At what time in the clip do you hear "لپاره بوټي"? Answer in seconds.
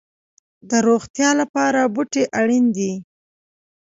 1.41-2.23